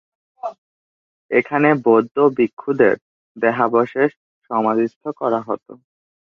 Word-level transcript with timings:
এখানে 1.31 1.69
বৌদ্ধ 1.85 2.15
ভিক্ষুদের 2.37 2.95
দেহাবশেষ 3.37 4.09
সমাধিস্থ 4.49 5.03
করা 5.19 5.39
হত। 5.47 5.65